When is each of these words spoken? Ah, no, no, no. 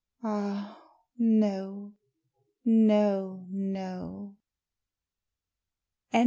Ah, 0.23 0.77
no, 1.17 1.93
no, 2.63 3.45
no. 3.51 4.35